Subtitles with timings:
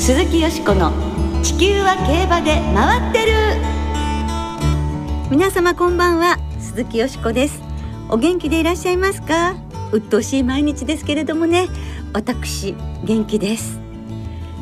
[0.00, 0.92] 鈴木よしこの
[1.42, 3.32] 地球は競馬で回ってる。
[5.30, 7.60] 皆様こんばんは鈴木よしこです。
[8.08, 9.56] お元気でいらっしゃいますか？
[9.92, 11.68] 鬱陶しい毎日ですけれどもね。
[12.14, 12.74] 私
[13.04, 13.78] 元気です。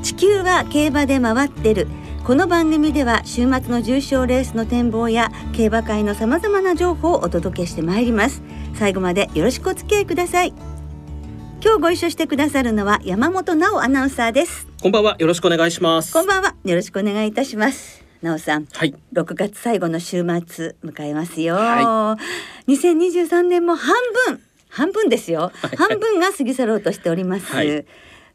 [0.03, 1.87] 地球は競馬で回ってる。
[2.25, 8.43] この番組では週末の重賞レースの展望や競馬会のさまざまな情報をお届けしてまいります。
[8.75, 10.53] 最後までよろしくお付き合いください。
[11.61, 14.69] 今日ご一緒してくださるのは山本直アナウンサーです。
[14.81, 15.17] こんばんは。
[15.19, 16.13] よろしくお願いします。
[16.13, 16.55] こんばんは。
[16.65, 18.05] よろしくお願いいたします。
[18.23, 18.67] 直さん。
[18.67, 18.95] はい。
[19.13, 22.17] 6月最後の週末迎えますよ、は
[22.69, 23.93] 2023年も半
[24.29, 25.77] 分半分ですよ、はい。
[25.77, 27.85] 半分が過ぎ去ろうとしております、はい。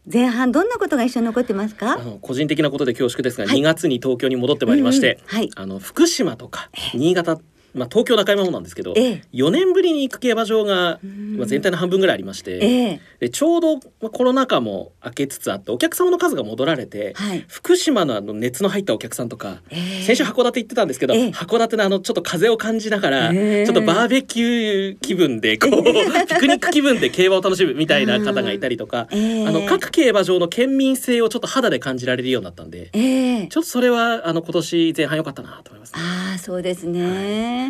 [0.06, 1.94] 前半どんなことが一緒に残ってますか？
[1.94, 3.60] あの個人的なことで恐縮ですが、はい。
[3.60, 5.28] 2月に東京に戻ってまいりまして、うんうん。
[5.28, 5.50] はい。
[5.56, 7.40] あの福島とか新潟、
[7.74, 9.22] まあ東京中山もなんですけど、ええ。
[9.34, 11.38] 4年ぶりに行く競馬場が、ん。
[11.38, 13.02] まあ全体の半分ぐらいありまして、ええ。
[13.20, 17.46] でちょうどまあコロナ禍も明けつつあってお客様の数が戻られて、はい。
[17.48, 20.04] 福島のあの熱の入ったお客さんとか、ええ。
[20.04, 21.30] 先週函館行ってたんですけど、ええ。
[21.30, 23.66] 函館のあのちょっと風を感じながら、ええ。
[23.66, 25.84] ちょっとバーベキュー気分でこう、
[26.28, 29.48] ピクニック気分で競馬を楽しむみたいな方がいたりとか、ええ。
[29.48, 33.48] あの各競馬場の県民性をちょっと肌で感じられるようになったんで、ええ。
[33.48, 36.00] ちょっとそれはあの今年前半良かったなと思います、ね。
[36.02, 37.63] ああそうですね、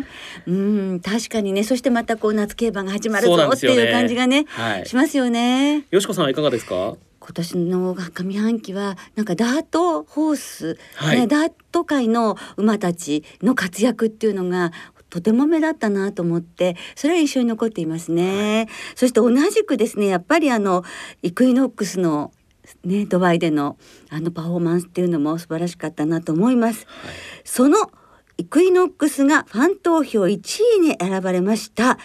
[0.46, 1.62] うん確かにね。
[1.64, 4.86] そしてまたこう夏競馬が始まるぞっていう感じがねはい。
[4.86, 5.84] しますよね。
[5.90, 6.96] よしこさんはいかがですか？
[7.20, 11.20] 今年の上半期はなんかダートホース、はい。
[11.20, 14.72] ね、ダート界の馬たちの活躍っていうのが
[15.08, 20.84] とても目立ったなと思ってそれは印象に残っていますね、そして同じくですねやっぱりあの
[21.22, 22.32] イクイノックスの
[22.84, 23.78] ねドバイでの
[24.10, 26.86] あのパフォーマンスっていうのも素晴らしかったなと思います。
[27.44, 27.78] その
[28.36, 31.98] イクイノックスがファン投票1位に選ばれました。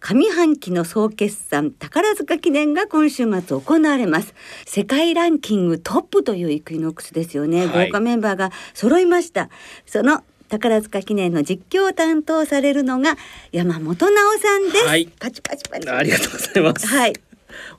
[0.00, 4.34] 上半期の総決算宝塚記念が今週末行われます。
[4.64, 7.86] 世界ランキングトップというイクイノックスですよね、はい。
[7.88, 9.50] 豪華メンバーが揃いました。
[9.86, 13.16] その宝塚記念の実況を担当されるのが
[13.52, 15.06] 山本直さんです、はい。
[15.18, 15.88] パチパチパチ。
[15.88, 16.86] ありがとうございます。
[16.86, 17.12] はい。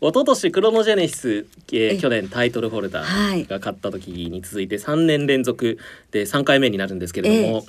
[0.02, 3.46] 一昨年クロノジェネシス、ええー去年タイトルホルダはい。
[3.46, 5.78] ーが勝った時に続いて3年連続
[6.12, 7.66] で3回目になるんですけれども、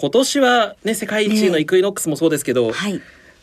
[0.00, 3.02] 今年はね世界一位のイクイノックスもそうですけど、はい。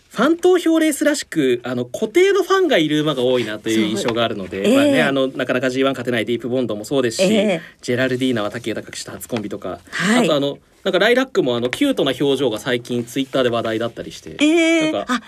[0.09, 4.75] ファン投票レースらしくあの固定のファンがいる馬が多いなという印象があるので、ええ。
[4.75, 7.61] まあね、あのなかなか G1 勝てないディープボンドもそうですし、ええ。
[7.81, 10.25] ジェラルディーナは竹豊騎手と初コンビとか、はい。
[10.25, 15.21] あとあのなんかライラックもあのキュートな表情が最近ツイッターで話題だったりして、えー、なんかあ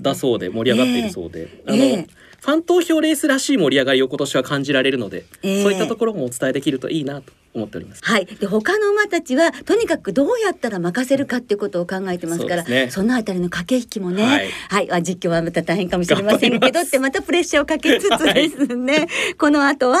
[0.00, 2.06] だそうで盛り上がっているそうで、あの、ええ
[2.42, 5.62] ファン投票レースらしい盛り上がりを今年は感じられるので、ええ。
[5.62, 8.00] そういったところもお伝えできるといいなと思っております。
[8.04, 13.08] はい、で他の馬たちはとにかくどうやったら任せるかっていうことを考えてますからそね。
[13.08, 14.30] のあたりの駆け引きもねは
[14.76, 14.86] はい。
[14.86, 19.06] い、あ実況はまた大変かもしれませんけどってまたプレッシャーをかけつつですね、
[19.38, 19.98] この後は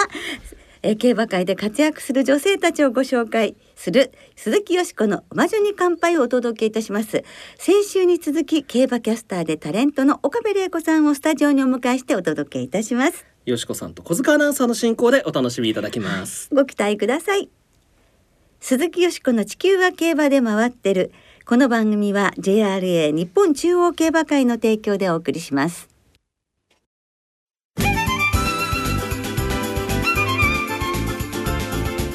[0.82, 7.22] えー競馬界で活躍する女性たちをご紹介する鈴木よしこの魔女に乾杯をお届けいたします。
[7.58, 16.48] 先週に続き競馬キャスターでタレントの岡部玲子さんをスタジオにお迎えしてお届けいたしますよしこさんと小塚アナウンサーの進行でお楽しみいただきます。
[16.54, 17.48] ご期待ください。
[18.60, 21.12] 鈴木よしこの地球は競馬で回ってる。
[21.44, 25.88] この番組は JRA 日本中央競馬会の提供でお送りします。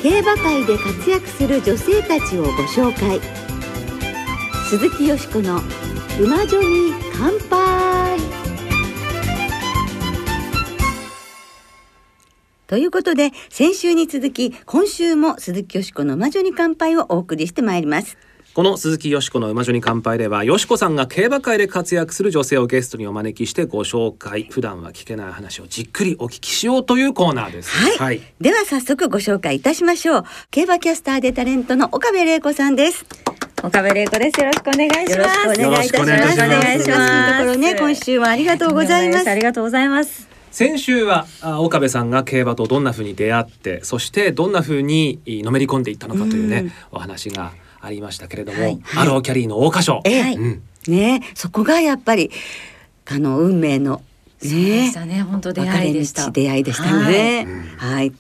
[0.01, 3.19] 競馬界で活躍する女性たちをご紹介。
[4.69, 5.59] 鈴木よしこの
[6.21, 8.36] 馬女に乾杯。
[12.67, 18.17] ということで先週に続き今週も鈴木よしこの魔女に乾杯をお送りしてまいります。
[18.53, 27.69] この鈴木よしこの馬女に乾杯ではよしこさんが競馬界で活躍する女性をゲストにお招きしてご紹介普段は聞けない話をじっくりお聞きしようというコーナーです。
[27.99, 30.23] はい、では早速ご紹介いたしましょう。
[30.49, 33.05] 競馬キャスターでタレントの岡部玲子さんです。
[33.61, 34.39] 岡部玲子です。
[34.39, 35.37] よろしくお願いします。
[35.37, 36.09] よろしくお願いいたします。
[36.09, 36.47] よろしくお願いします。
[36.47, 37.37] お願いします。
[37.37, 39.29] ところね今週はありがとうございます。
[39.29, 40.36] ありがとうございます。
[40.57, 52.31] 先週はあ岡部さんが競馬とどんな風に出会ってそしてどんな風にいのめり込んでいったのかというね、うんお話がありましたけれども、はいアローキャリーの桜花賞、ええうん、ねそこがやっぱり
[53.05, 54.01] あの運命の
[54.41, 55.21] そうでねしたね。
[55.21, 56.31] 本当出会いでした。
[56.31, 57.45] 出会いでしたね。
[57.77, 58.11] はい、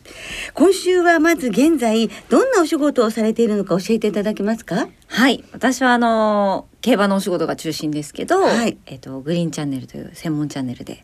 [0.53, 4.87] 今週はまず現在どんなお仕事をされているのか教えていただけますか？
[5.07, 5.43] はい。
[5.53, 11.03] 私はあの競馬のお仕事が中心ですけど、はいえっとグリーンチャンネルという専門チャンネルで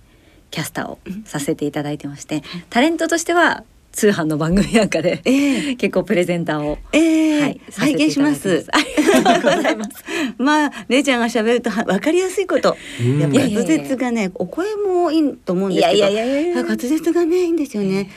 [0.53, 6.77] キャスターをさせていただいてまして、タレントとしては通販の番組なんかで、ええ結構プレゼンターを。
[6.91, 8.67] ええはい拝見します。
[8.71, 9.91] ありがとうございます。
[10.37, 12.77] まあ、れいちゃんが喋るとは分かりやすいこと。
[13.01, 15.95] うんやっぱ滑舌がね、お声もいいと思うんですけど。
[15.95, 18.11] いやいやいや滑舌がね、いいんですよね。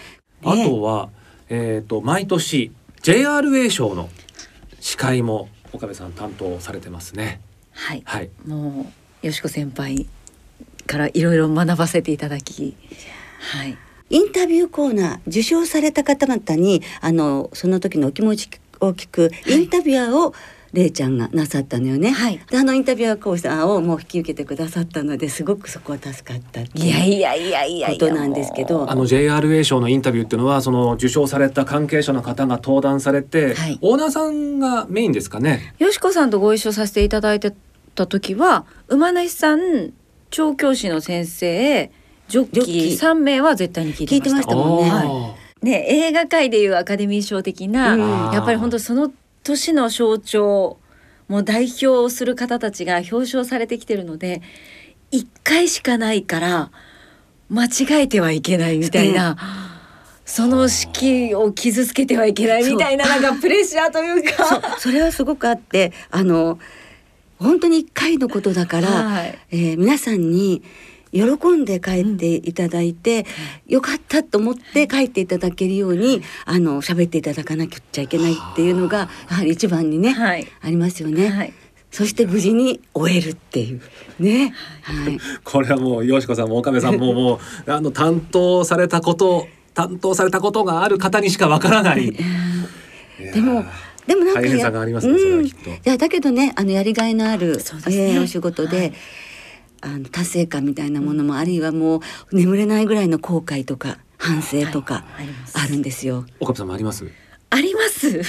[0.44, 1.08] あねとは
[1.48, 2.70] えっ、と毎年
[3.02, 4.10] JRA 賞の
[4.80, 7.40] 司会も岡部さん担当されてますね。
[7.72, 8.28] はいはい。
[8.46, 8.92] も
[9.22, 10.06] うよしこ先輩
[10.86, 12.76] からいろいろ学ばせていただき
[13.52, 13.76] はい。
[14.08, 18.48] インタビューコーナー受賞された方々にあのその時のお気持ち
[18.80, 20.32] を聞くインタビュアーを、
[20.72, 22.10] れいちゃんがなさったのよね。
[22.10, 22.40] はい。
[22.50, 28.90] であのインタビュアー講師さんをもう引き受けてくださったのですごくそこは助かったいやいやいやいやことなんですけど。
[28.90, 33.78] あの JRA 賞のインタビューっていうのはその受賞された関係者の方が登壇されて、はい。
[33.80, 35.74] オーナーさんがメインですかね？
[35.78, 37.54] よしこさんとご一緒させていただいて
[37.94, 39.92] た時は馬主さん
[40.36, 41.90] 調教師の先生
[42.28, 44.54] ジョッキー3名は絶対に聞いてました。
[44.54, 44.90] もんね。
[44.92, 48.32] あね映画界でいうアカデミー賞的な、うん。
[48.34, 49.10] やっぱり本当その
[49.44, 50.78] 年の象徴
[51.28, 54.42] もう代表をする方たちが表彰されてきてるので
[55.10, 56.70] 1回しかないから
[57.48, 59.38] 間違えてはいけないみたいな。
[60.26, 64.76] その式を傷つけてはいけないみたいななんかプレッシャーというか。
[64.78, 66.58] それはすごくあってあの
[67.38, 69.38] 本当に一回のことだから、はい。
[69.50, 70.62] えー皆さんに
[71.12, 71.22] 喜
[71.52, 73.26] んで帰っていただいて、
[73.66, 80.46] よかったと思って帰っていただけるように、あの喋っていただかなきゃいけないっていうのがやはり一番にね、はい。
[80.60, 81.28] ありますよね。
[81.28, 81.52] はい。
[81.90, 83.80] そして無事に終えるっていう
[84.18, 84.52] ね。
[84.82, 85.18] はい。
[85.44, 87.38] これはもうよしこさんも岡部さんももう
[87.72, 92.12] あの担当されたこと担当されたことがある方にしかわからない。
[93.32, 93.64] でも
[94.06, 95.70] でもなんかや大変さがありますねそれはきっと。
[95.70, 97.96] いやだけどねあのやりがいのある、そうですね。
[98.14, 98.92] えーお仕事で、はい。
[99.82, 102.00] あの達成感みたいなものも、あるいはもう
[102.32, 105.26] 眠れないぐらいの後悔とか反省とかはい。
[105.54, 106.24] あるんですよ。
[106.40, 107.06] 岡部さんもあります？
[107.50, 108.22] あります。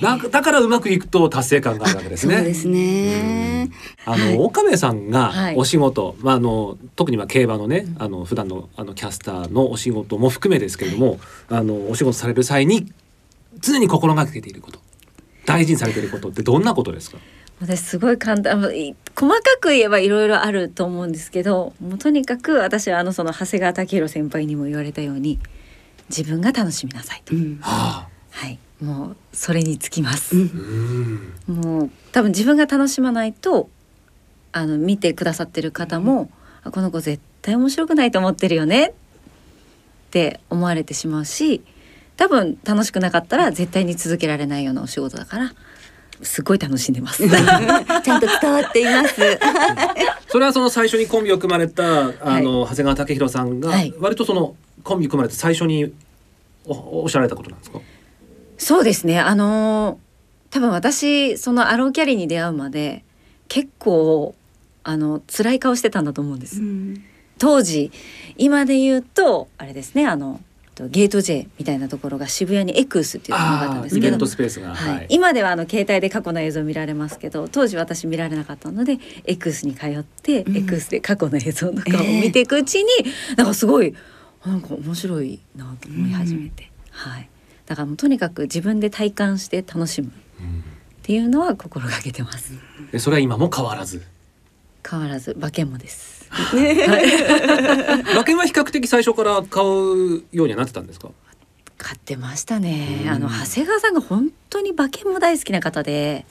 [0.00, 2.36] だだからうまくいくと達成感があるわけですね。
[2.36, 3.70] そうですね。
[4.04, 5.56] あの、岡部さんがはい。
[5.56, 12.92] お仕事、まああの特には競馬のね、あの普段のあのキャスターのお仕事も含めですけれども、あのお仕事される際に
[13.60, 14.80] 常に心がけていること、
[15.46, 17.18] 大事にされていることってどんなことですか？
[17.60, 25.38] 私すごい簡単細かく言えばいろいろあると思うんですけどもうとにかく私はあのその長谷川武宏先輩にも言われたように
[26.08, 27.58] 自分が楽しみなさいと、うん。
[27.60, 28.08] はあ。
[28.30, 31.54] はいもうそれにつきます、うんうん。
[31.54, 33.68] もう多分自分が楽しまないと
[34.52, 36.30] あの見てくださってる方も、
[36.62, 38.92] あこの子絶対面白くないと思ってるよねっ
[40.10, 41.62] て思われてしまうし
[42.20, 45.52] 多分楽しくなかったら絶対に続けられないようなお仕事だから
[46.20, 47.26] すごい楽しんでます。
[47.26, 49.14] ちゃんと伝わっています。
[50.28, 55.92] それはその最初にコンビを組まれたあの、長谷川武宏さんが、はい割とそのコンビ組まれて最初に
[56.66, 57.80] おおっしゃられたことなんですか？
[58.58, 60.10] そうですねあのー
[60.52, 63.04] 多分私そのアローキャリーに出会うまで
[63.48, 64.34] 結構
[64.82, 67.02] あの辛い顔してたんだと思うんです、うん
[67.38, 67.90] 当時
[68.36, 70.40] 今で言うとあれですねあの
[70.88, 75.06] ゲート J みたいなところが渋谷にエクースっていうのがあったんですけど。
[75.08, 82.86] 今ではあの携帯で過去の映像見られますけど当時私見られなかったのでエクースに通って、うんエクースで過去の映像とかを見ていくうちに、
[83.36, 83.94] なんかすごい
[84.44, 87.28] なんか面白いなと思い始めて、はい、
[87.66, 90.64] だからもうとにかく自分で体感して楽しむっうん
[91.02, 92.52] ていうのは心がけてます。
[92.92, 94.02] でそれは今も変わらず？
[94.88, 96.28] 変わらず馬券もです。
[98.12, 101.10] 馬券は比較的最初から買うようにはなってたんですか？
[101.78, 103.00] 買ってましたね。
[103.04, 103.08] うん。
[103.08, 106.24] あの長谷川さんが本当に馬券も大好きな方で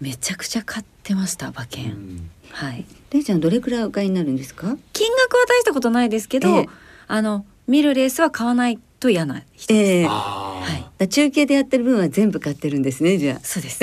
[0.00, 2.30] めちゃくちゃ買ってました馬券、うん。
[2.50, 2.84] はい。
[3.10, 4.76] れいちゃんどれくらいお買いになるんですか？
[4.92, 6.68] 金額は大したことないですけど、ええ。
[7.06, 10.06] あの見るレースは買わないと嫌な人です、ええ。
[10.06, 10.86] ああ、はい。
[10.98, 13.40] だ中継でやってる分は全部買ってるんですねじゃあ。
[13.42, 13.82] そうです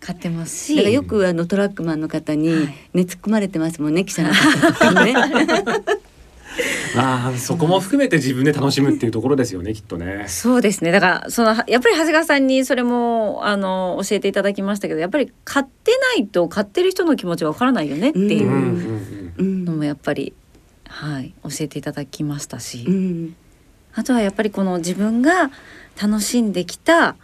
[0.00, 0.76] 買ってますし。
[0.76, 2.66] だからよくあのトラックマンの方にはい。
[2.66, 5.14] ね突っ込まれてますもんね記者の方ね。
[6.96, 10.24] ああ、そこも含めて自分で楽しむっていうところですよね、きっとね。
[10.28, 10.90] そうですね。
[10.90, 20.32] だからそのやっぱり長谷川さんにそれもあの教えていただきましたけどやっぱり買ってないと買ってる人の気持ちわからないよねっていうのもやっぱり、
[20.88, 23.36] はい、教えていただきましたし、うん。
[23.94, 25.50] あとはやっぱりこの自分が
[26.00, 27.16] 楽しんできた、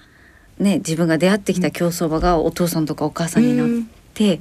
[0.59, 4.41] ね、自分が出会ってきた競走馬がお父さんとかお母さんになって、っ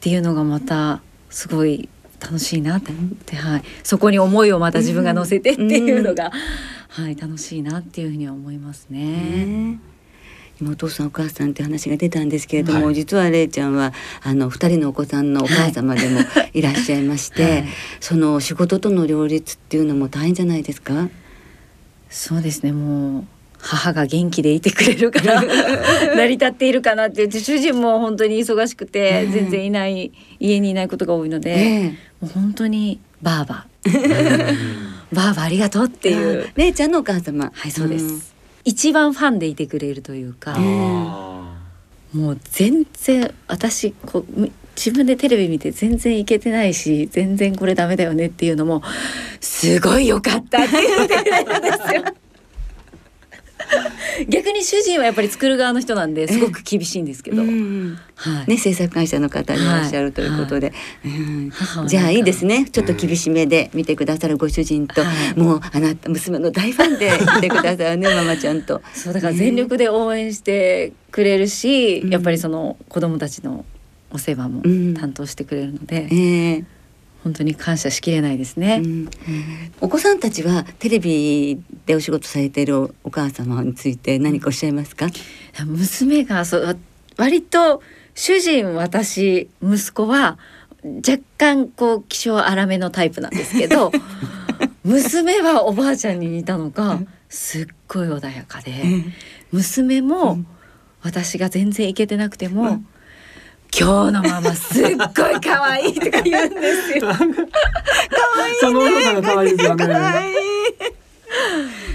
[0.00, 1.00] ていうのがまた
[1.30, 1.88] すごい
[2.20, 6.32] 楽しいなって思って、はい、そこに思いをまた自分が乗せてっていうのが、
[6.88, 9.00] はい、楽しいなっていうふうには思いますね。
[9.04, 9.78] ね。
[10.60, 12.94] 今お父さんお母さんって話が出たんですけれども、はい。
[12.94, 16.20] 実はれいちゃんはあの二人のお子さんのお母様でも
[16.52, 17.64] いらっしゃいまして、 はい。
[18.00, 21.08] その仕事との両立っていうのも大変じゃないですか？
[22.10, 23.24] そうですねもう
[23.60, 25.42] 母が元気でいてくれるから
[26.16, 31.88] 成り立っているかなって主人も本当に忙しくて、ええ全然いない家にいないことが多いので、ええ。
[32.20, 33.66] もう本当にバーバ
[35.12, 37.50] ばあばありがとうっていう、うんれいちゃんのお母様。
[37.54, 38.34] はいそうです、
[38.64, 41.58] 一番ファンでいてくれるというか、あ
[42.12, 48.80] もう全然私こうみ自分でテレビ見て全然いけてないし全然これダメだよねっていうのも
[49.40, 52.04] すごい良かったって言ってくれるんですよ。
[54.26, 60.72] 逆に主人はやっぱり作る側の人なんですごく厳しいんですけど、うんはい、ね制作会社の方いらっしゃるということで、
[61.04, 61.50] はなん。
[61.50, 62.68] かじゃあいいですね。
[62.68, 65.38] ちょっと厳しめで見てくださるご主人と、はい。
[65.38, 68.82] もうあなた娘の大ファンで見てくださるね ママちゃんと。
[68.92, 72.10] そうだから全力で応援してくれるし、うん。
[72.10, 73.64] やっぱりその子供たちの
[74.10, 74.94] お世話もうん。
[74.94, 76.64] 担当してくれるので、えー
[77.24, 78.80] 本当に感謝しきれないですね。
[78.84, 79.10] うん。
[79.80, 85.06] お子さんたちはテレビでお仕事されているお母様について何かおっしゃいますか、
[85.66, 86.74] 娘がそ
[87.16, 87.82] 割と
[88.14, 90.38] 主人私息子は
[90.84, 93.92] 若干こう気性荒めのタイプなんですけど
[94.84, 98.72] 娘はおばあちゃんに似たのがすっごい穏やかで
[99.50, 100.38] 娘も
[101.02, 102.86] 私が全然イケてなくても、うん
[103.78, 107.12] 今日のママすっごい可愛いとか言うんですよ。
[108.60, 109.84] そのお父さんが可愛いですよね。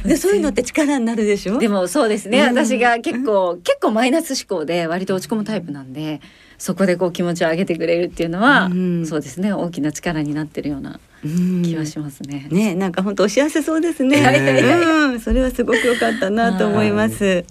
[0.06, 1.58] でそういうのって力になるでしょ？
[1.58, 6.22] でもそうですね、うん私が結構結構マイナス思考で割と落ち込むタイプなんで
[6.58, 12.48] そこでこう気持ちを上げてくれるっていうのは、うんそうですね大きな力になってるようなうん気はしますね。
[12.52, 14.22] ねなんか本当お幸せそうですね。
[14.22, 17.20] ねうん、それはすごく良かったなと思います。
[17.20, 17.46] で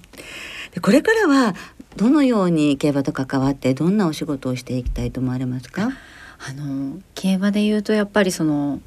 [0.80, 1.54] これからは
[1.96, 5.90] どのように競馬と関わってどんなお仕事をしていきたいと思われますか？
[6.44, 8.80] あの競馬で言うとやっぱりその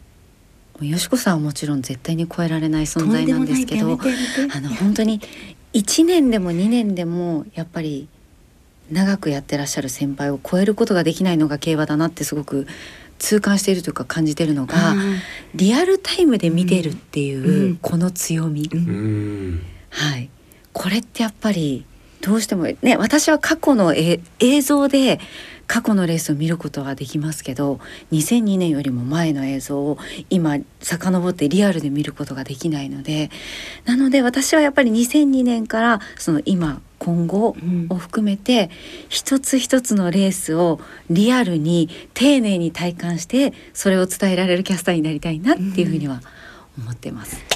[0.82, 5.22] よしこさんはもちろん絶対に超えられない存在なんですけどあの本当に
[5.74, 8.10] 1年でも2年でもやっぱり
[8.92, 12.68] 長くやってらっしゃる先輩を超えることができないのが競馬だなってすごく
[13.20, 15.16] 痛感しているというか感じているのが、うん
[15.56, 17.76] リアルタイムで見てるっていう、うん。
[17.78, 19.62] この強み、うんうん。
[19.90, 20.30] はい、
[20.74, 21.86] これってやっぱり
[22.25, 25.20] どうしてもね私は過去のえ映像で
[25.67, 27.79] 過去のレースを見ることはできますけど
[28.12, 30.00] 2002年よりも前の映像を
[30.32, 33.29] 今遡ってリアルで見ることができないので
[33.86, 38.72] なので私はやっぱり2002年からその今今後うんを含めて
[39.10, 40.79] 一つ一つのレースを
[41.12, 46.22] リアルに丁寧に体感してそれを伝えられるキャスターになりたいなっていうふうには
[46.77, 47.55] 思ってます。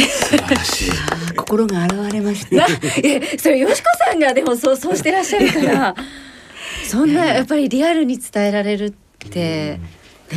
[0.00, 0.92] 素晴らしい。
[1.36, 2.72] 心が現れましなた。
[3.02, 5.94] えそれよしこさんがでもそうそうしてらっしゃるから
[6.88, 8.92] そんなやっぱりリアルに伝えられるっ
[9.30, 9.78] て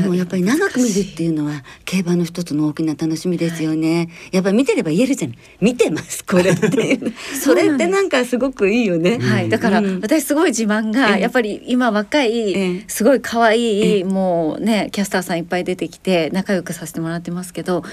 [0.02, 4.10] でもやっぱり長く見るっていうのは競馬の一つの大きな楽しみですよね。
[4.32, 5.38] やっぱり見てれば言えるじゃない。
[5.62, 7.00] 見てますこれって。
[7.42, 9.20] それってなんかすごくいいよね。
[9.20, 17.84] はい、だからうん私すごい自慢がええやっぱり今若えいえすごい可愛ええいもうねキャスターさんいっぱい出てきて仲良くさせてもらってますけど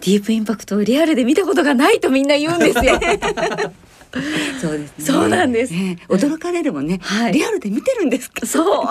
[0.00, 3.00] ディープインパクトをリアルで見たことがないとみんな言うんですよ。
[4.60, 5.04] そうですね。
[5.04, 6.98] そうなんですね驚かれるもんね。
[7.02, 8.46] はいリアルで見てるんですか？
[8.46, 8.86] そう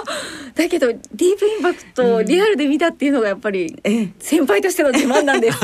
[0.54, 5.58] だけどディープインパクトをリアルで見たっていうのがやっぱりええ、先輩としての自慢なんです。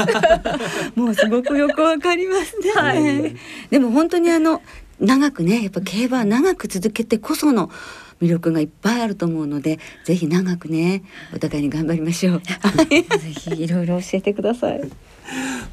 [0.95, 2.71] もうすごくよくわかりますね。
[2.73, 3.37] はい
[3.71, 4.63] でも本当にあの
[5.01, 7.71] 長くね、やっぱ競馬は長く続けてこその
[8.21, 11.03] 魅力がいっぱいあると思うので、ぜひ長くね、
[11.35, 12.43] お互いに頑張りましょう。
[12.89, 14.81] ぜひいろいろ教えてください。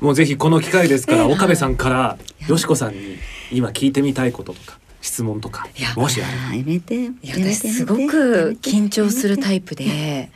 [0.01, 3.17] もうぜひこの機会ですから 岡部さんからよしこさんに
[3.51, 7.11] 今聞いてみたいこととか質問とかいやもしあれやめて。
[7.25, 10.29] 私すごく緊張するタイプで。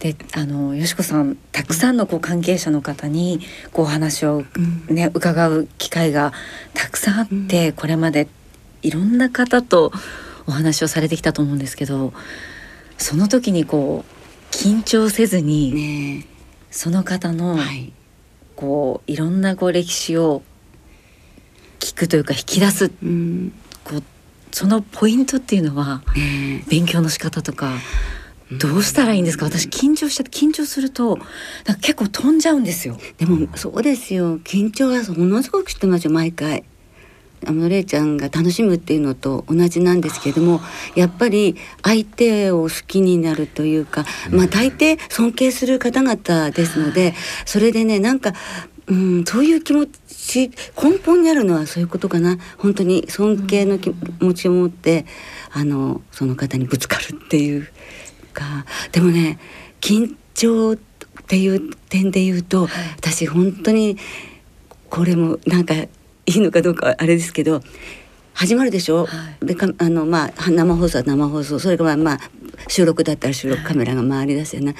[0.00, 3.40] であのよしこさんたくさんのこう関係者の方に
[3.72, 6.32] こうお話をうんね伺う機会が
[6.74, 8.26] たくさんあって、これまで
[8.82, 9.92] いろんな方と
[10.46, 12.12] お話をされてきたと思うんですけど
[12.98, 16.26] その時にこう緊張せずに、ね
[16.70, 17.92] その方のはい。
[18.56, 20.42] こういろんなこう歴史を
[21.80, 23.52] 聞くというか引き出すうん。
[23.84, 24.02] こう
[24.52, 27.72] そのポイントっていうのはね勉強の仕方とか
[28.52, 29.46] どうしたらいいんですか？
[29.46, 31.18] 私緊張しちゃって緊張すると
[31.80, 32.98] 結構飛んじゃうんですよ。
[33.18, 34.38] でもそうですよ。
[34.40, 36.64] 緊張はものすごくしてますよ毎回。
[37.46, 40.60] あのれいちゃんが楽しむっていうのと同じなんですけれども
[40.94, 48.32] やっぱり相手を好きになるというか、まあ大抵尊敬する方々ですのでそれでねなんか、
[48.86, 50.50] うん、そういう気持ち
[50.82, 52.38] 根本にあるのはそういうことかな。
[52.58, 55.06] 本当に尊敬の気持ちを持って
[55.52, 57.68] あのその方にぶつかるっていう
[58.32, 58.64] か。
[58.92, 59.38] でもね
[59.80, 60.76] 緊張っ
[61.26, 63.96] ていう点で言うと、私本当に
[64.90, 65.74] これもなんか
[66.26, 67.62] いいのかどうかはあれですけど
[68.32, 69.08] 始まるでしょ、は
[69.40, 71.58] でかあのまあ生放送は生放送。
[71.58, 72.18] それがまあまあ
[72.68, 74.74] 収録だったら収録カメラが回りだすよね、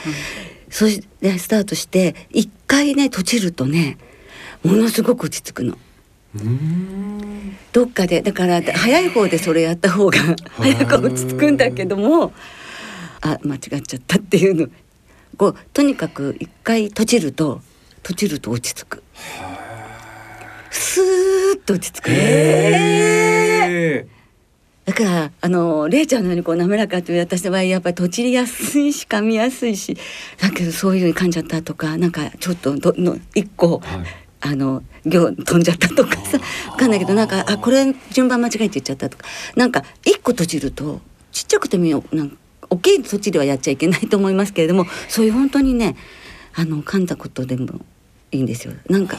[0.71, 3.99] そしてスタートして一回ね閉じるとね
[4.65, 5.77] ものすごく落ち着くの。
[7.73, 10.19] どっかでだから早い方でそれやった方が
[10.57, 12.33] 早く落ち着くんだけども
[13.21, 14.69] あ間違っちゃったっていうの。
[15.37, 17.61] こうとにかく一回閉じると
[18.03, 19.03] 閉じると落ち着く
[20.75, 22.11] スーッと落ち着く。
[22.11, 24.07] へ
[24.85, 29.97] だからあのれいちゃんのようにこう滑らかという私の場合やっぱり閉じやすいし噛みやすいし
[30.39, 34.07] だけどそういうふうに噛んじゃったとかなんかちょっとどの一個ーはい。
[34.47, 36.39] あの行飛んじゃったとかさ
[36.71, 39.25] わかんないけどなんかあこれ順番間違えて言っちゃったとか
[39.57, 41.01] なんか一個閉じると
[41.33, 42.37] ちっちゃくてもなんか
[42.69, 45.97] 大きいそっちではやっちゃいけないと思いますけれどもそういう本当にね
[46.55, 47.81] あの噛んだことでも
[48.33, 48.75] いいんですよ。
[48.91, 49.19] なんか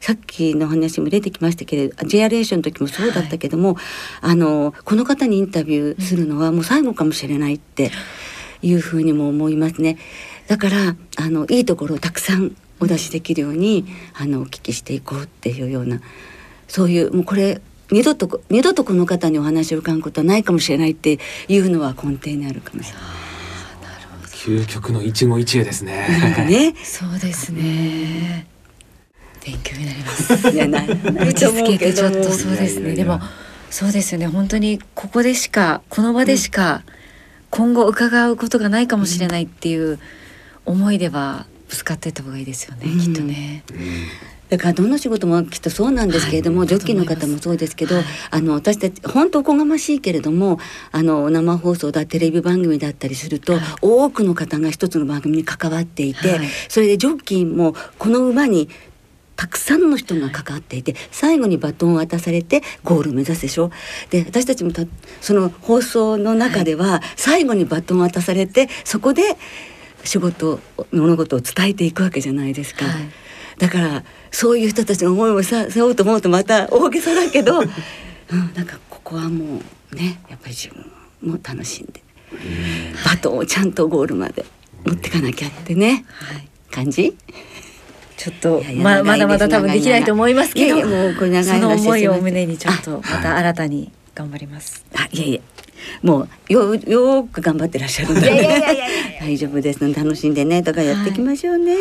[0.00, 3.76] さっきの話も出てきましたけれど JRA の時もそうだったけども、
[4.22, 7.90] あのこの方にインタビューするのはもう最後かもしれないって
[8.62, 9.98] いうふうにも思いますね。
[10.48, 16.00] だからあのいいところをたくさんお出しできるように、あのお聞きしていこうっていうような
[16.66, 23.02] そういうもうこれ二度とこ二度とこの方にお話を伺うことはないかもしれないっていうのは根底にあるかもしれない。
[24.40, 26.72] 究極の一期一会ですなんかね。
[26.72, 28.46] ねそうですね。
[29.44, 30.50] 勉強になります。
[30.50, 32.94] いやなな打ちいちょっとそうですね。
[32.94, 33.20] でも
[33.70, 34.26] そうですよね。
[34.26, 36.82] 本当にここでしかこの場でしか
[37.50, 39.98] 今後伺うことがないかもしれないっていう
[40.66, 42.82] 思いではぶつかってた方がいいですよね。
[42.86, 43.64] うんきっとね。
[44.50, 50.58] だからどの仕事もきっとそうなんですけれども、はいジョッキーの方もそうですけど、はいあの私たち本当おこがましいけれども
[50.90, 58.68] あの生放送だテレビ番組だったりすると、はい多くの方が一つの番組に関わっていて、はいそれでジョッキーもこの馬に
[59.40, 63.70] たくさんの人が関わっていて、最後にバトンを渡されてゴールを目指すでしょ？
[64.10, 64.82] で私たちもた
[65.22, 69.22] その放送の中では最後にバトンを渡されてそこで
[70.04, 70.60] 仕事
[70.92, 72.84] 物事を伝えていくわけじゃないですか。
[72.84, 73.04] はい。
[73.56, 77.66] だからそういう人たちの思いをさ背負うと思うとまた大げさだけど、 うん、
[78.54, 82.02] なんかここはもうねやっぱり自分も楽しんで
[83.06, 84.44] バトンをちゃんとゴールまで
[84.84, 86.04] 持ってかなきゃってね。
[86.10, 86.46] はい。
[86.70, 87.16] 感じ？
[88.20, 94.84] ちょっとままだまだ多分できないと思いますけど、もうこれ長そのい話です思いを胸にちょっとまた新たに頑張ります。
[94.94, 95.40] あいやいや
[96.02, 98.30] もうよよーく頑張ってらっしゃるんで
[99.18, 99.80] 大丈夫です。
[99.94, 101.74] 楽しんでねとかやっていきましょうね、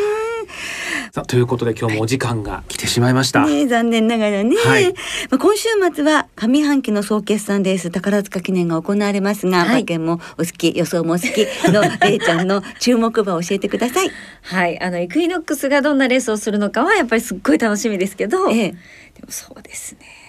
[1.12, 3.44] さあということで今日もお時間が来てしまいました。
[3.44, 4.94] ねえ残念ながらね、はい
[5.32, 14.12] まあ、今週末は上半期の総決算レース宝塚記念が行われますが、はい馬券もお好き予想もお好きのれいちゃんの注目馬を教えてください。
[14.44, 18.78] はい、あのイクイノックスがどんなレースをするのかはやっぱりすっごい楽しみですけど、ええで
[19.26, 20.29] もそうですね。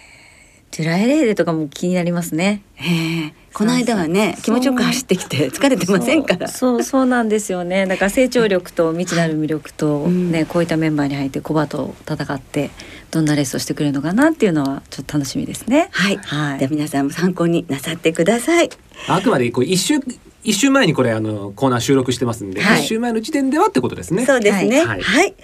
[0.71, 2.63] ジュライレーデとかも気になりますね。
[2.79, 6.47] ええこの間はね気持ちよく走ってきて疲れてませんから。
[6.47, 7.87] そうそうそうなんですよね。
[7.87, 12.71] だから成長力と未知なる魅力とうんね、こういったメンバーに入ってコバと戦って
[13.11, 15.89] どんなレースをしてくれるのかなっていうのはちょっと楽しみですね。
[15.91, 18.71] はい、はいでは皆さんも参考になさってください。
[19.09, 19.99] あくまでこう一週
[20.45, 24.25] 一週前にこれあのコーナー収録してますんで、一、はい週前の時点ではってことですね。
[24.25, 24.83] そうですね。
[24.83, 24.91] は。
[24.91, 25.35] はいいはい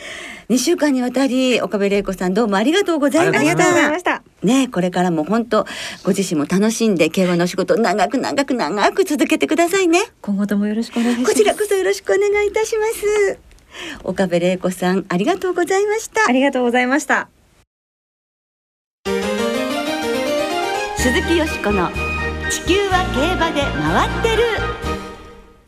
[0.49, 4.23] 二週間にわたり岡部玲子さんどうもありがとうございましありがとうございた。
[4.47, 5.67] ねこれからも本当
[6.05, 10.01] ご自身も楽しんで競馬のお仕事長く長く長く続けてくださいね。
[10.23, 11.35] 今後ともよろしくお願いします。
[11.35, 13.39] こちらこそよろしくお願いいたします。
[14.05, 16.33] 岡部玲子さんありがとうございましたあ。
[16.33, 17.29] りがとうございました。
[20.97, 21.91] 鈴木よしこの
[22.51, 24.43] 地球は競馬で回ってる。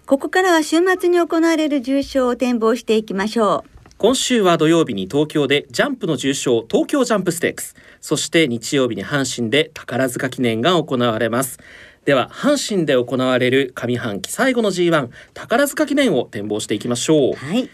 [0.06, 3.77] ここからは週末に行われる重賞を展望していきましょう。
[3.98, 7.74] 今週は土曜日に東京でジャンプの重賞東京ジャンプステークス。
[8.00, 11.58] そして日曜日に阪神で宝塚記念が行われます。
[12.04, 17.32] では阪神で行われる上半期最後の G1 宝塚記念を展望していきましょう。
[17.34, 17.68] はい。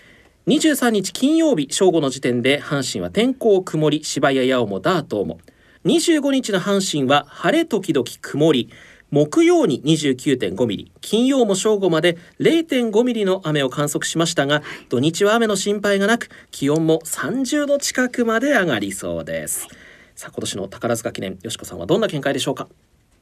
[0.47, 5.41] 23日金曜日正午の時点で阪神は天候曇り芝や八尾もダートも
[5.85, 8.71] 25日の阪神は晴れ時々曇り
[9.15, 19.69] 木曜に29.5ミリ金曜も正午まで0.5ミリの雨を観測しましたが土日は雨の心配がなく気温も30度近くまで上がりそうです。
[20.17, 22.67] さあ今年の宝塚記念よしこさんはどんな見解でしょうか？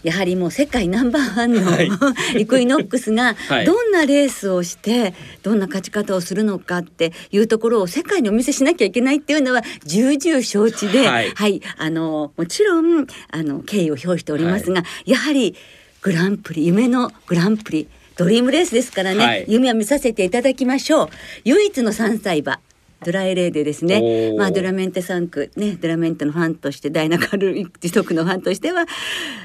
[0.03, 1.91] やはりもう世界ナンバーワンの、はい。
[2.41, 3.67] イクイノックスがはい。
[3.67, 11.57] どんなレースをしてどんな勝ち方をするのかっていうところを世界にお見せしなきゃいけないっていうのは重々承知で、ははい。
[11.57, 15.55] い、あのもちろんあの敬意を表しておりますが、やはり
[16.03, 19.45] グランプリ夢のグランプリドリームレースですからね、はい。
[19.49, 21.09] 夢を見させていただきましょう。
[21.45, 22.61] 唯一の3歳馬
[23.05, 24.33] ドライレーデですね。
[24.37, 28.85] まあドラメンテ3区ねドラメンテのファンとしてダイナカル時速のファンとしては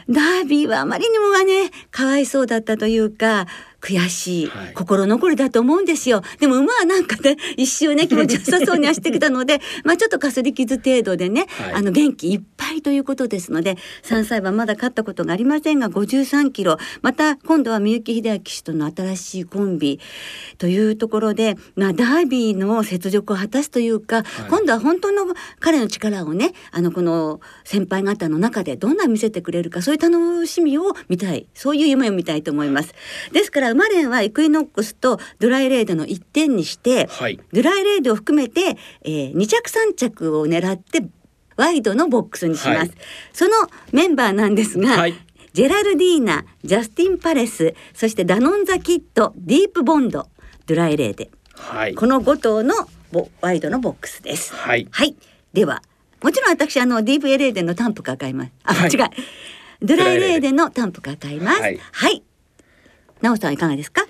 [0.09, 3.45] ダービーはあまりにもがねかわいそうだったというか
[3.81, 4.73] 悔しい、はい。
[4.73, 6.21] 心残りだと思うんですよ。
[6.39, 11.73] でも馬はなんかね 一周ね気持ちよさそうに走ってきたので まあちょっとかすり傷程度でね、はい。
[11.73, 16.77] あの元気いっぱいということですので3歳馬まだ勝ったことがありませんが53キロ。
[17.01, 19.99] また今度は三幸秀明騎手との新しいコンビ
[20.57, 25.25] というところで、まあ、ダービーの雪辱を果たすというか、今度は本当の
[25.59, 31.47] 彼の力をねあのこの先輩方の中でどんな見せてくれるかそういう楽しみを見たい。
[31.53, 32.93] そういう夢を見たいと思います。
[33.31, 41.07] ですから馬連はイクイノックスとドライレードの1点にして、はいドライレードを含めて、えー、2着3着を狙って
[41.55, 42.77] ワイドのボックスにします。
[42.79, 42.91] はい
[43.33, 43.51] その
[43.91, 45.13] メンバーなんですが、はい
[45.53, 50.27] ジェラルディーナ、ジャスティン・パレス、そしてダノン・ザ・キッド、ディープ・ボンド、
[50.67, 52.75] ドライレーで、はいこの5頭の
[53.11, 54.53] ボワイドのボックスです。
[54.53, 55.15] はいはい。
[55.53, 55.81] では、
[56.21, 58.51] もちろん私、あの、ディープ・エレーデのタンプカー買います。
[58.65, 59.09] あ、はい違う。
[59.81, 61.61] ドライレーデのタンプカー買います。
[61.61, 61.69] はは
[62.09, 62.23] いい。
[63.21, 64.05] なおさんいかがですか？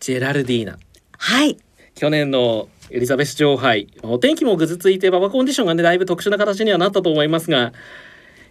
[0.00, 0.78] ジェラルディーナ。
[1.18, 1.56] はい。
[1.94, 3.88] 去年のエリザベス女王杯。
[4.02, 7.72] お天気もぐずついて馬場コンディションがねだいぶ特殊な形にはなったと思いますが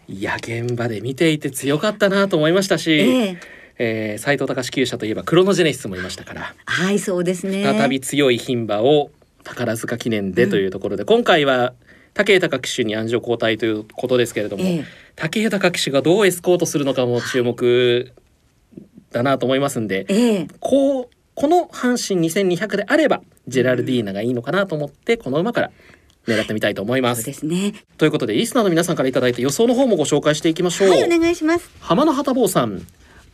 [0.08, 3.38] いや現場で見ていて強かったなと思いましたし、ええ。
[3.80, 7.64] えー斉藤隆厩舎といえばクロノジェネシスもいましたからはい、そうですね。
[7.64, 9.12] 再び強い牝馬を
[9.44, 11.74] 宝塚記念でというところで、今回は
[12.14, 14.86] 武豊騎手に安城交代ということですけれども、ええ。
[15.16, 18.12] 武豊騎手がどうエスコートするのかも注目
[19.12, 25.72] だなと思いますんで、ええこうこの阪神2200であればジェラルディーナがいいのかなと思ってこの馬から
[26.28, 27.26] 狙ってみたいと思いまそうす。
[27.28, 27.74] ですね。
[27.98, 30.90] ということでリスナーの皆さんからいただいた予想の方もご紹介していきましょう。
[30.90, 31.70] はい、お願いします。
[31.80, 32.86] 浜野旗坊さん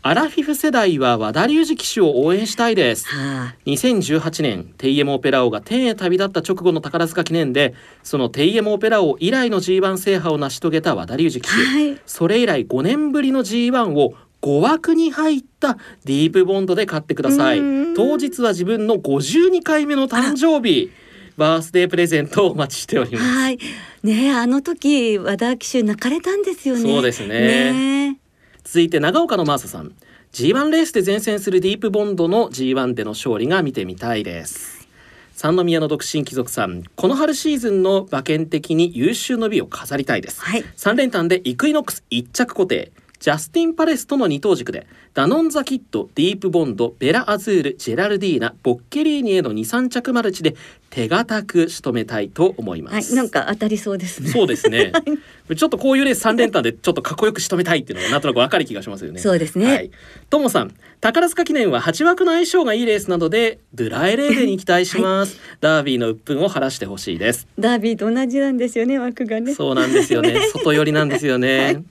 [0.06, 3.08] アラフィフ世代は和田龍二騎手を応援したいです。
[3.08, 17.60] はあ、2018年テイエムオペラ王が天へ旅立った直後の宝塚記念でそのテイエムオペラ王以来の G1 制覇を成し遂げた和田龍二騎手、はいそれ以来5年ぶりの G1 を5枠に入ったディープボンドで勝ってください。
[17.60, 17.94] うん。
[17.96, 20.92] 当日は自分の52回目の誕生日。
[21.38, 23.24] バースデープレゼントをお待ちしております。
[23.24, 23.58] はい。
[24.04, 26.82] ねえ、あの時、和田騎手泣かれたんですよね。
[26.82, 27.72] そうですね。
[28.12, 28.18] ね。
[28.64, 29.94] 続いて長岡のマーサさん。
[30.34, 34.88] G1 レースで前線するディープボンドの G1 での勝利が見てみたいです。
[35.32, 36.84] 三宮の独身貴族さん。
[36.96, 40.64] この春シーズンの馬券的に優秀の美を飾りたいです、はい。
[40.78, 42.92] 3連単でイクイノックス1着固定
[43.24, 50.58] ジャスティン・パレスとの二等軸でダノン・ザ・キッドディープ・ボンドベラ・アズールジェラルディーナボッケリーニへの23着マルチで
[50.90, 54.30] 手堅く仕留めたいと思います、はい、なんか当たりそうですね。
[54.30, 54.92] そうですね。
[55.56, 59.22] ちょっとこういうレース3連単でちょっとかっこよく仕留めたいっていうのがなんとなくわかる気がしますよね。
[59.22, 59.92] そうですねはい。
[60.30, 65.40] ともさん、宝塚記念は8枠の相性がいいレースなのでドゥライレーデに期待します。
[65.62, 67.48] ダービーの鬱憤を晴らしてほしいです。
[67.58, 69.56] ダービーと同じなんですよね、枠がね。
[69.56, 70.42] そうなんですよね。
[70.52, 71.84] 外寄りなんですよね。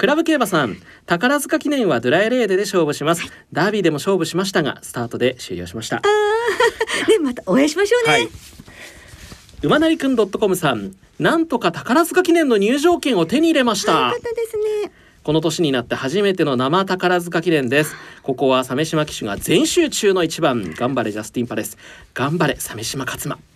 [0.00, 3.30] クラブ競馬さん、宝塚記念はドゥライレーデで勝負します。
[3.52, 6.00] ダービーでも勝負しましたが、スタートで終了しました。
[7.06, 8.10] で、またお会いしましょうね。
[8.10, 8.28] はい。
[9.62, 13.92] 馬なりくん .com さん、なんとか宝塚記念の入場券を手に入れました。
[13.92, 14.90] よかったですね。
[15.22, 17.94] この年になって初めての生宝塚記念です。
[18.22, 20.72] ここは鮫島騎手が全集中の一番。
[20.78, 21.76] 頑張れジャスティンパレス。
[22.14, 23.49] 頑張れ鮫島勝馬。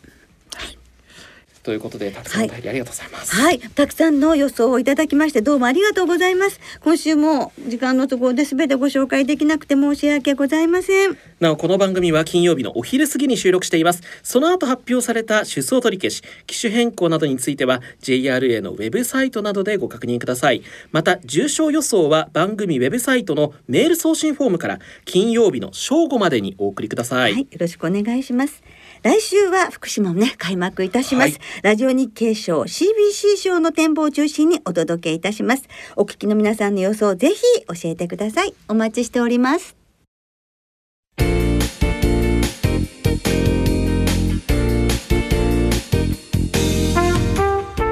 [1.64, 3.34] はいということでたくさんお便りありがとうございます。
[3.34, 6.60] はい、たくさんの予想をいただきましてどうもありがとうございます。
[6.80, 11.16] 今週も時間の都合で全てご紹介できなくて申し訳ございません。
[11.40, 14.02] なおこの番組は金曜日のお昼過ぎに収録しています。
[14.22, 20.62] その後発表された出走取り消し、機種変更などについては JRA のウェブサイトなどでご確認ください。
[20.92, 27.16] また重症予想は番組ウェブサイトのメール送信フォームから金曜日の正午までにお送りくださ。
[27.16, 28.62] はいい、よろしくお願いします。
[29.04, 31.40] 来週は福島もね開幕いたします、はい。
[31.62, 35.68] ラジオ日経賞 CBC 賞の展望を中心にお届けいたします。
[35.94, 38.54] お聞きの皆さんの予想ぜひ教えてください。
[38.66, 39.76] お待ちしております。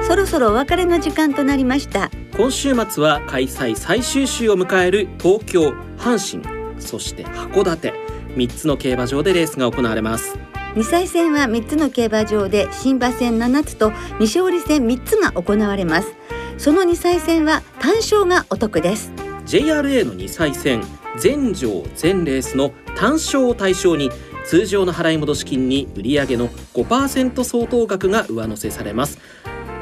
[0.07, 2.09] そろそろお別れの時間となりました。
[2.35, 7.93] 今週末は開催最終週を迎える東京阪神そして函館。
[8.35, 10.39] 3つの競馬場でレースが行われます
[10.75, 16.15] 2歳戦は3つの競馬場で新馬戦7つと西織戦3つが行われます。
[16.57, 19.11] その2歳戦は単勝がお得です。
[19.45, 20.83] JRA の2歳戦
[21.19, 24.09] 全場全レースの単勝を対象に
[24.45, 29.19] 通常の払い戻し金に売上の5%相当額が上乗せされます。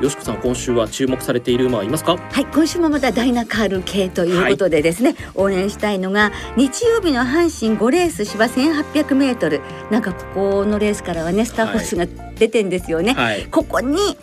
[0.01, 2.17] よしこさん今週は注目されている馬はいますか？
[2.17, 9.61] はい今週もまたダイナカール系ということでですね、応援したいのが日曜日の阪神5レース芝1800メートル。
[9.91, 13.45] なんかここのレースからはねスターホースが出てんですよね、はい。
[13.45, 14.17] ここに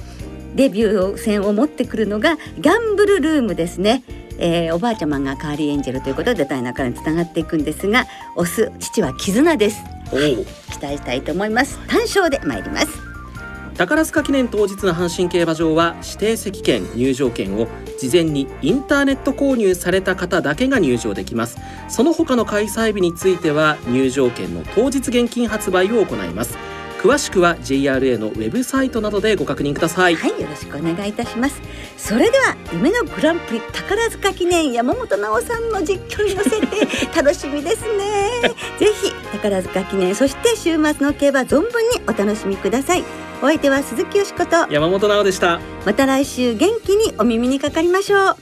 [0.57, 4.03] デビュー戦を持ってくるのがギャンブルルームですね。
[4.41, 9.79] えー、おばあちゃまがカーリーエンジェルということでダイナからにつながっていくんですがオス父は絆です。
[10.11, 11.79] おお期待したいと思います。
[11.87, 13.08] 単勝で参ります
[13.79, 21.59] 宝塚記念当日の阪神競馬場は指定席券入場券を事前にインターネット購入された方だけが入場できます。
[21.88, 26.59] その他の開催日については入場券の当日現金発売を行います。
[27.01, 30.17] 詳しくは JRA のウェブサイトなどでご確認ください。
[30.17, 31.62] はいよろしくお願いいたします。
[31.97, 36.67] それでは夢のグランプリ宝塚記念山本直さんの実況に乗せて
[37.14, 38.19] 楽しみですね。
[38.81, 43.05] ぜひ宝塚記念そして週末の競馬存分にお楽しみください
[43.40, 44.66] お相手は鈴木よしこと。
[44.68, 45.61] 山本直でした。
[45.87, 48.37] また来週元気にお耳にかかりましょう。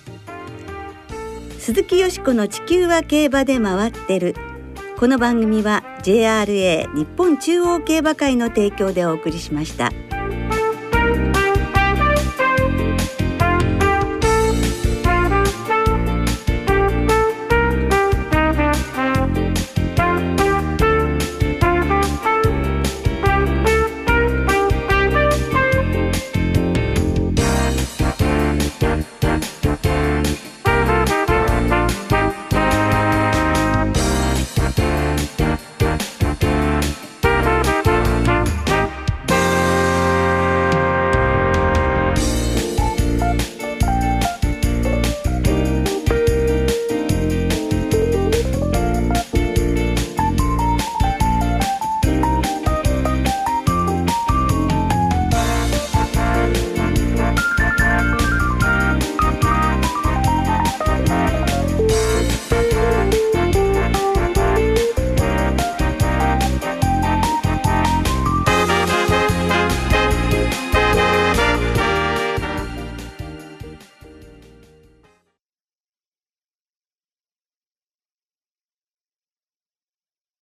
[1.59, 4.35] 鈴木よしこの地球は競馬で回ってる。
[4.99, 9.91] この番組は JRA 日本中央競馬会の提供でお送りしました。